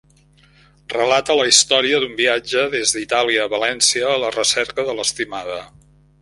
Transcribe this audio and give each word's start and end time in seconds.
Relata 0.93 1.35
la 1.39 1.43
història 1.49 1.99
d'un 2.03 2.15
viatge 2.21 2.63
des 2.77 2.95
d'Itàlia 2.95 3.45
a 3.45 3.53
València 3.53 4.09
a 4.15 4.15
la 4.25 4.33
recerca 4.39 4.87
de 4.89 4.97
l'estimada. 5.03 5.61